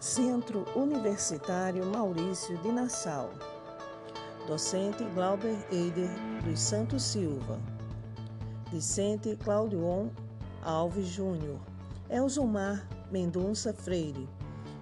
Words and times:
Centro 0.00 0.66
Universitário 0.76 1.86
Maurício 1.86 2.56
de 2.58 2.70
Nassau. 2.70 3.30
Docente 4.46 5.02
Glauber 5.14 5.56
Eider 5.72 6.10
dos 6.44 6.60
Santos 6.60 7.02
Silva. 7.02 7.58
Discente 8.70 9.34
Claudion 9.36 10.08
Alves 10.62 11.08
Júnior. 11.08 11.58
Elzomar 12.10 12.86
Mendonça 13.10 13.72
Freire. 13.72 14.28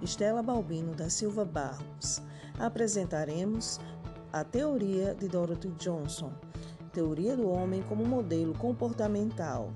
Estela 0.00 0.44
Balbino 0.44 0.94
da 0.94 1.10
Silva 1.10 1.44
Barros. 1.44 2.22
Apresentaremos 2.58 3.80
a 4.32 4.44
teoria 4.44 5.12
de 5.14 5.26
Dorothy 5.26 5.70
Johnson, 5.70 6.30
teoria 6.92 7.36
do 7.36 7.50
homem 7.50 7.82
como 7.88 8.04
modelo 8.04 8.54
comportamental. 8.54 9.72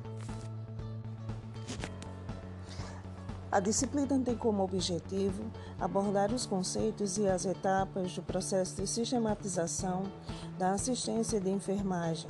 A 3.55 3.61
disciplina 3.61 4.18
tem 4.18 4.36
como 4.36 4.64
objetivo 4.64 5.45
abordar 5.79 6.32
os 6.32 6.44
conceitos 6.44 7.18
e 7.18 7.29
as 7.29 7.44
etapas 7.44 8.13
do 8.13 8.21
processo 8.21 8.75
de 8.75 8.85
sistematização 8.85 10.03
da 10.58 10.72
assistência 10.72 11.40
de 11.40 11.50
enfermagem, 11.50 12.29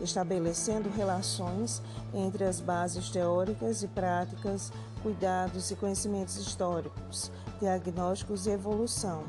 estabelecendo 0.00 0.88
relações 0.88 1.82
entre 2.14 2.44
as 2.44 2.58
bases 2.58 3.10
teóricas 3.10 3.82
e 3.82 3.88
práticas, 3.88 4.72
cuidados 5.02 5.70
e 5.70 5.76
conhecimentos 5.76 6.38
históricos, 6.38 7.30
diagnósticos 7.60 8.46
e 8.46 8.52
evolução, 8.52 9.24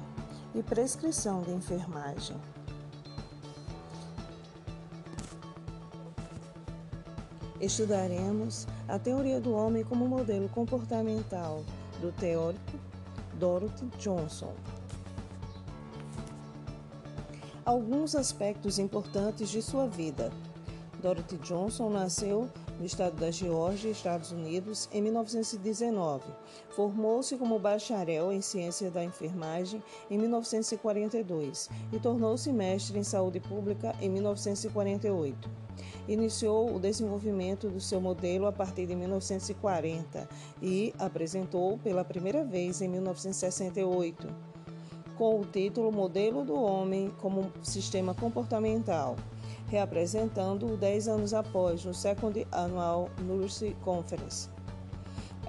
e 0.55 0.63
prescrição 0.63 1.41
de 1.41 1.52
enfermagem. 1.52 2.38
Estudaremos 7.63 8.67
a 8.90 8.99
teoria 8.99 9.40
do 9.40 9.53
homem 9.53 9.85
como 9.85 10.05
modelo 10.05 10.49
comportamental 10.49 11.63
do 12.02 12.12
teórico 12.12 12.77
Dorothy 13.39 13.86
Johnson. 13.98 14.52
Alguns 17.64 18.16
aspectos 18.16 18.80
importantes 18.80 19.50
de 19.50 19.61
sua 19.61 19.88
vida. 19.88 20.30
Dorothy 21.02 21.38
Johnson 21.38 21.89
nasceu 21.89 22.50
no 22.79 22.85
estado 22.85 23.16
da 23.16 23.31
Geórgia, 23.31 23.89
Estados 23.89 24.31
Unidos, 24.31 24.89
em 24.91 25.02
1919. 25.02 26.23
Formou-se 26.69 27.35
como 27.38 27.59
bacharel 27.59 28.31
em 28.31 28.41
ciência 28.41 28.89
da 28.89 29.03
enfermagem 29.03 29.81
em 30.09 30.17
1942 30.17 31.69
e 31.91 31.99
tornou-se 31.99 32.52
mestre 32.52 32.97
em 32.97 33.03
saúde 33.03 33.39
pública 33.39 33.95
em 34.02 34.09
1948. 34.09 35.49
Iniciou 36.07 36.75
o 36.75 36.80
desenvolvimento 36.80 37.69
do 37.69 37.80
seu 37.80 38.02
modelo 38.02 38.45
a 38.45 38.52
partir 38.52 38.85
de 38.85 38.95
1940 38.95 40.27
e 40.61 40.93
apresentou 40.99 41.77
pela 41.77 42.03
primeira 42.03 42.43
vez 42.43 42.81
em 42.81 42.89
1968, 42.89 44.27
com 45.17 45.39
o 45.39 45.45
título 45.45 45.91
Modelo 45.91 46.43
do 46.43 46.55
Homem 46.55 47.13
como 47.21 47.52
Sistema 47.61 48.13
Comportamental 48.13 49.15
reapresentando-o 49.73 50.77
dez 50.77 51.07
anos 51.07 51.33
após, 51.33 51.83
no 51.83 51.95
Second 51.95 52.45
Annual 52.52 53.09
Nurse 53.23 53.75
Conference. 53.83 54.47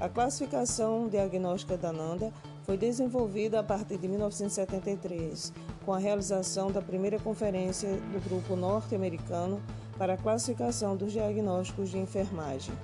A 0.00 0.08
classificação 0.08 1.08
diagnóstica 1.08 1.76
da 1.76 1.92
Nanda 1.92 2.32
foi 2.62 2.78
desenvolvida 2.78 3.60
a 3.60 3.62
partir 3.62 3.98
de 3.98 4.08
1973, 4.08 5.52
com 5.84 5.92
a 5.92 5.98
realização 5.98 6.72
da 6.72 6.80
primeira 6.80 7.18
conferência 7.18 7.98
do 8.12 8.24
grupo 8.26 8.56
norte-americano 8.56 9.60
para 9.98 10.14
a 10.14 10.16
classificação 10.16 10.96
dos 10.96 11.12
diagnósticos 11.12 11.90
de 11.90 11.98
enfermagem. 11.98 12.74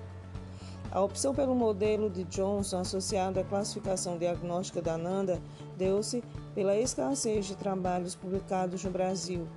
A 0.93 1.01
opção 1.01 1.35
pelo 1.35 1.55
modelo 1.55 2.11
de 2.11 2.23
Johnson 2.25 2.81
associado 2.81 3.41
à 3.41 3.45
classificação 3.45 4.19
diagnóstica 4.19 4.83
da 4.83 4.99
Nanda 4.99 5.41
deu-se 5.79 6.23
pela 6.55 6.77
escassez 6.77 7.47
de 7.47 7.57
trabalhos 7.57 8.15
publicados 8.15 8.85
no 8.85 8.91
Brasil 8.91 9.49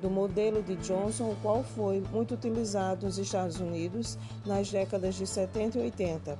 do 0.00 0.10
modelo 0.10 0.62
de 0.62 0.76
Johnson, 0.76 1.30
o 1.30 1.36
qual 1.42 1.62
foi 1.62 2.00
muito 2.12 2.34
utilizado 2.34 3.06
nos 3.06 3.18
Estados 3.18 3.60
Unidos 3.60 4.18
nas 4.44 4.70
décadas 4.70 5.14
de 5.14 5.26
70 5.26 5.78
e 5.78 5.82
80, 5.82 6.38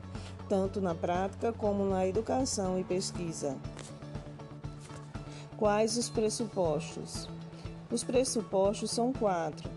tanto 0.49 0.81
na 0.81 0.95
prática 0.95 1.53
como 1.53 1.85
na 1.85 2.07
educação 2.07 2.79
e 2.79 2.85
pesquisa. 2.85 3.57
Quais 5.57 5.97
os 5.99 6.09
pressupostos? 6.09 7.29
Os 7.91 8.03
pressupostos 8.03 8.91
são 8.91 9.13
quatro. 9.13 9.69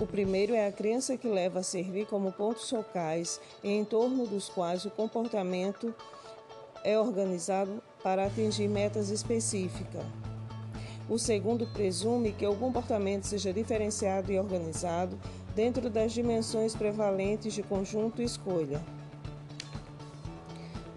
O 0.00 0.06
primeiro 0.06 0.54
é 0.54 0.66
a 0.66 0.72
crença 0.72 1.16
que 1.16 1.28
leva 1.28 1.58
a 1.58 1.62
servir 1.62 2.06
como 2.06 2.32
pontos 2.32 2.70
focais 2.70 3.38
em 3.62 3.84
torno 3.84 4.26
dos 4.26 4.48
quais 4.48 4.86
o 4.86 4.90
comportamento 4.90 5.94
é 6.82 6.98
organizado 6.98 7.82
para 8.02 8.26
atingir 8.26 8.66
metas 8.66 9.10
específicas. 9.10 10.02
O 11.10 11.18
segundo 11.18 11.66
presume 11.66 12.30
que 12.30 12.46
o 12.46 12.54
comportamento 12.54 13.24
seja 13.24 13.52
diferenciado 13.52 14.30
e 14.30 14.38
organizado 14.38 15.18
dentro 15.56 15.90
das 15.90 16.12
dimensões 16.12 16.72
prevalentes 16.72 17.52
de 17.52 17.64
conjunto 17.64 18.22
e 18.22 18.24
escolha. 18.24 18.80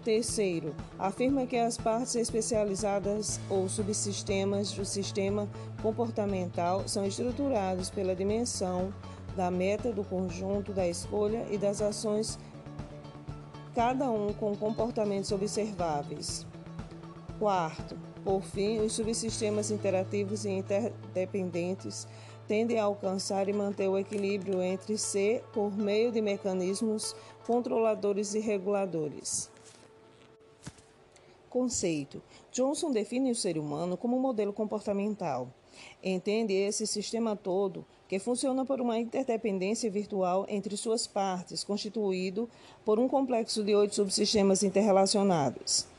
Terceiro, 0.04 0.72
afirma 0.96 1.46
que 1.46 1.56
as 1.56 1.76
partes 1.76 2.14
especializadas 2.14 3.40
ou 3.50 3.68
subsistemas 3.68 4.70
do 4.70 4.84
sistema 4.84 5.48
comportamental 5.82 6.86
são 6.86 7.04
estruturados 7.04 7.90
pela 7.90 8.14
dimensão 8.14 8.94
da 9.34 9.50
meta 9.50 9.92
do 9.92 10.04
conjunto 10.04 10.72
da 10.72 10.86
escolha 10.86 11.44
e 11.50 11.58
das 11.58 11.82
ações, 11.82 12.38
cada 13.74 14.08
um 14.12 14.32
com 14.32 14.54
comportamentos 14.54 15.32
observáveis. 15.32 16.46
Quarto, 17.36 17.96
por 18.24 18.42
fim, 18.42 18.80
os 18.80 18.94
subsistemas 18.94 19.70
interativos 19.70 20.46
e 20.46 20.50
interdependentes 20.50 22.08
tendem 22.48 22.78
a 22.78 22.84
alcançar 22.84 23.48
e 23.48 23.52
manter 23.52 23.88
o 23.88 23.98
equilíbrio 23.98 24.62
entre 24.62 24.96
si 24.96 25.42
por 25.52 25.76
meio 25.76 26.10
de 26.10 26.22
mecanismos 26.22 27.14
controladores 27.46 28.34
e 28.34 28.40
reguladores. 28.40 29.50
Conceito: 31.50 32.22
Johnson 32.50 32.90
define 32.90 33.30
o 33.30 33.34
ser 33.34 33.58
humano 33.58 33.96
como 33.96 34.16
um 34.16 34.20
modelo 34.20 34.52
comportamental. 34.52 35.48
Entende 36.02 36.54
esse 36.54 36.86
sistema 36.86 37.36
todo 37.36 37.84
que 38.08 38.18
funciona 38.18 38.64
por 38.64 38.80
uma 38.80 38.98
interdependência 38.98 39.90
virtual 39.90 40.46
entre 40.48 40.76
suas 40.76 41.06
partes, 41.06 41.64
constituído 41.64 42.48
por 42.84 42.98
um 42.98 43.08
complexo 43.08 43.62
de 43.62 43.74
oito 43.74 43.94
subsistemas 43.94 44.62
interrelacionados 44.62 45.93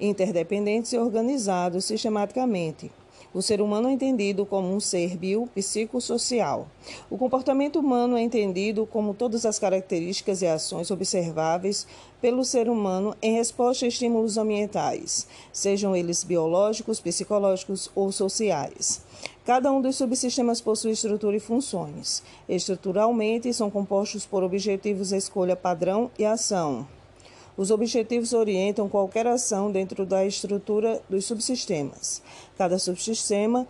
interdependentes 0.00 0.92
e 0.92 0.98
organizados 0.98 1.84
sistematicamente. 1.84 2.90
O 3.32 3.42
ser 3.42 3.60
humano 3.60 3.88
é 3.88 3.92
entendido 3.92 4.46
como 4.46 4.74
um 4.74 4.80
ser 4.80 5.16
biopsicossocial. 5.18 6.66
O 7.10 7.18
comportamento 7.18 7.78
humano 7.78 8.16
é 8.16 8.22
entendido 8.22 8.86
como 8.86 9.12
todas 9.12 9.44
as 9.44 9.58
características 9.58 10.40
e 10.40 10.46
ações 10.46 10.90
observáveis 10.90 11.86
pelo 12.22 12.42
ser 12.42 12.70
humano 12.70 13.14
em 13.20 13.34
resposta 13.34 13.84
a 13.84 13.88
estímulos 13.88 14.38
ambientais, 14.38 15.26
sejam 15.52 15.94
eles 15.94 16.24
biológicos, 16.24 17.00
psicológicos 17.00 17.90
ou 17.94 18.10
sociais. 18.10 19.02
Cada 19.44 19.70
um 19.70 19.80
dos 19.80 19.96
subsistemas 19.96 20.60
possui 20.60 20.92
estrutura 20.92 21.36
e 21.36 21.40
funções. 21.40 22.22
Estruturalmente, 22.48 23.52
são 23.52 23.70
compostos 23.70 24.24
por 24.24 24.42
objetivos, 24.42 25.12
escolha 25.12 25.54
padrão 25.54 26.10
e 26.18 26.24
ação. 26.24 26.86
Os 27.58 27.72
objetivos 27.72 28.32
orientam 28.32 28.88
qualquer 28.88 29.26
ação 29.26 29.72
dentro 29.72 30.06
da 30.06 30.24
estrutura 30.24 31.02
dos 31.10 31.24
subsistemas. 31.24 32.22
Cada 32.56 32.78
subsistema 32.78 33.66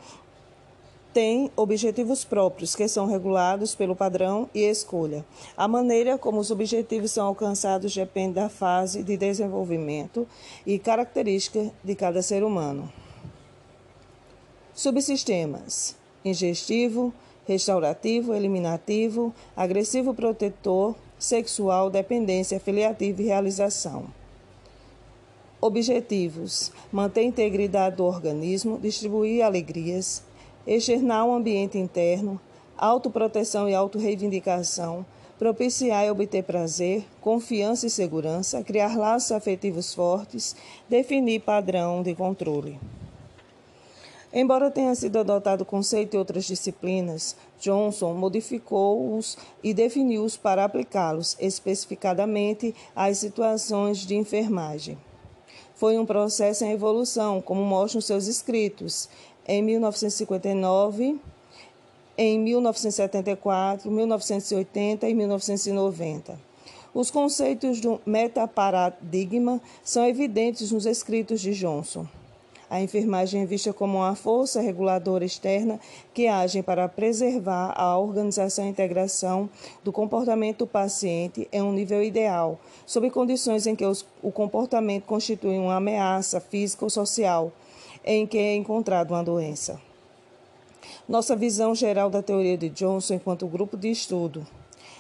tem 1.15 1.51
objetivos 1.57 2.23
próprios, 2.23 2.77
que 2.77 2.87
são 2.87 3.07
regulados 3.07 3.75
pelo 3.75 3.97
padrão 3.97 4.47
e 4.55 4.61
escolha. 4.61 5.25
A 5.57 5.67
maneira 5.67 6.19
como 6.19 6.39
os 6.39 6.51
objetivos 6.51 7.13
são 7.13 7.27
alcançados 7.27 7.95
depende 7.95 8.35
da 8.35 8.51
fase 8.51 9.03
de 9.03 9.17
desenvolvimento 9.17 10.29
e 10.67 10.79
característica 10.79 11.73
de 11.83 11.95
cada 11.95 12.21
ser 12.21 12.45
humano. 12.45 12.93
Subsistemas: 14.75 15.97
ingestivo, 16.23 17.11
restaurativo, 17.49 18.35
eliminativo, 18.35 19.35
agressivo 19.57 20.13
protetor, 20.13 20.95
sexual, 21.19 21.89
dependência, 21.89 22.61
filiativa 22.61 23.23
e 23.23 23.25
realização. 23.25 24.05
Objetivos: 25.59 26.71
manter 26.93 27.23
a 27.23 27.25
integridade 27.25 27.97
do 27.97 28.05
organismo, 28.05 28.79
distribuir 28.79 29.43
alegrias, 29.43 30.23
externar 30.67 31.27
o 31.27 31.35
ambiente 31.35 31.79
interno, 31.79 32.39
autoproteção 32.77 33.67
e 33.67 33.75
autorreivindicação, 33.75 35.05
propiciar 35.39 36.05
e 36.05 36.11
obter 36.11 36.45
prazer, 36.45 37.03
confiança 37.19 37.87
e 37.87 37.91
segurança, 37.91 38.63
criar 38.63 38.97
laços 38.99 39.33
afetivos 39.33 39.95
fortes, 39.95 40.55
definir 40.87 41.41
padrão 41.41 42.03
de 42.03 42.15
controle. 42.15 42.79
Embora 44.33 44.71
tenha 44.71 44.95
sido 44.95 45.19
adotado 45.19 45.63
o 45.63 45.67
conceito 45.67 46.15
em 46.15 46.19
outras 46.19 46.45
disciplinas, 46.45 47.35
Johnson 47.59 48.13
modificou-os 48.13 49.39
e 49.63 49.73
definiu-os 49.73 50.37
para 50.37 50.65
aplicá-los 50.65 51.35
especificadamente 51.41 52.75
às 52.95 53.19
situações 53.19 53.99
de 53.99 54.15
enfermagem. 54.15 54.99
foi 55.75 55.97
um 55.97 56.05
processo 56.05 56.65
em 56.65 56.73
evolução, 56.73 57.41
como 57.41 57.63
mostram 57.63 58.01
seus 58.01 58.27
escritos. 58.27 59.09
Em 59.47 59.63
1959, 59.63 61.21
em 62.19 62.39
1974, 62.41 63.89
1980 63.89 65.09
e 65.09 65.15
1990. 65.15 66.39
Os 66.93 67.13
conceitos 67.13 67.81
do 67.81 68.01
metaparadigma 68.05 69.61
são 69.85 70.05
evidentes 70.05 70.73
nos 70.73 70.85
escritos 70.85 71.41
de 71.41 71.55
Johnson. 71.55 72.09
A 72.71 72.83
enfermagem 72.83 73.43
é 73.43 73.47
vista 73.47 73.73
como 73.73 73.99
uma 73.99 74.15
força 74.15 74.61
reguladora 74.61 75.25
externa 75.25 75.81
que 76.13 76.27
age 76.27 76.63
para 76.63 76.87
preservar 76.87 77.73
a 77.75 77.97
organização 77.97 78.67
e 78.67 78.69
integração 78.69 79.49
do 79.83 79.91
comportamento 79.91 80.59
do 80.59 80.67
paciente 80.67 81.49
em 81.51 81.63
um 81.63 81.73
nível 81.73 82.03
ideal, 82.03 82.61
sob 82.85 83.11
condições 83.11 83.67
em 83.67 83.75
que 83.75 83.87
os, 83.87 84.05
o 84.23 84.31
comportamento 84.31 85.05
constitui 85.05 85.57
uma 85.57 85.77
ameaça 85.77 86.41
física 86.41 86.85
ou 86.85 86.91
social, 86.91 87.51
em 88.05 88.27
que 88.27 88.37
é 88.37 88.55
encontrada 88.55 89.15
uma 89.15 89.25
doença. 89.25 89.81
Nossa 91.09 91.35
visão 91.35 91.75
geral 91.75 92.11
da 92.11 92.23
teoria 92.23 92.59
de 92.59 92.69
Johnson 92.69 93.15
enquanto 93.15 93.47
grupo 93.47 93.79
de 93.79 93.91
estudo. 93.91 94.47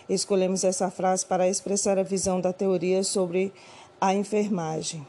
Escolhemos 0.08 0.64
essa 0.64 0.90
frase 0.90 1.26
para 1.26 1.48
expressar 1.48 1.98
a 1.98 2.02
visão 2.02 2.40
da 2.40 2.50
teoria 2.50 3.04
sobre 3.04 3.52
a 4.00 4.14
enfermagem. 4.14 5.06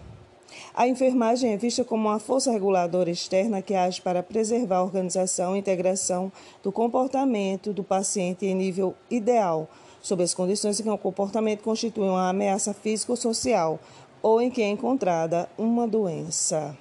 A 0.74 0.88
enfermagem 0.88 1.54
é 1.54 1.58
vista 1.58 1.84
como 1.84 2.08
uma 2.08 2.20
força 2.20 2.52
reguladora 2.52 3.10
externa 3.10 3.62
que 3.62 3.74
age 3.74 4.02
para 4.02 4.24
preservar 4.24 4.78
a 4.78 4.84
organização 4.84 5.56
e 5.56 5.60
integração 5.60 6.32
do 6.64 6.72
comportamento 6.72 7.74
do 7.74 7.84
paciente 7.84 8.46
em 8.46 8.56
nível 8.56 8.96
ideal, 9.10 9.70
sob 10.02 10.24
as 10.24 10.34
condições 10.34 10.80
em 10.80 10.84
que 10.84 10.90
o 10.90 10.98
comportamento 10.98 11.62
constitui 11.62 12.08
uma 12.08 12.30
ameaça 12.30 12.74
física 12.74 13.12
ou 13.12 13.18
social 13.18 13.80
ou 14.22 14.42
em 14.42 14.50
que 14.50 14.62
é 14.62 14.70
encontrada 14.70 15.50
uma 15.58 15.88
doença. 15.88 16.78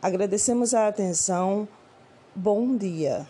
Agradecemos 0.00 0.74
a 0.74 0.88
atenção. 0.88 1.66
Bom 2.34 2.76
dia. 2.76 3.26